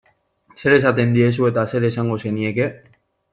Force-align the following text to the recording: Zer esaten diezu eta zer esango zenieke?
Zer 0.61 0.75
esaten 0.77 1.13
diezu 1.17 1.47
eta 1.49 1.67
zer 1.75 1.85
esango 1.91 2.19
zenieke? 2.25 2.69